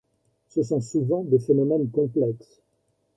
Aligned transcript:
Ce 0.47 0.63
sont 0.63 0.81
souvent 0.81 1.23
des 1.23 1.37
phénomènes 1.37 1.91
complexes. 1.91 2.63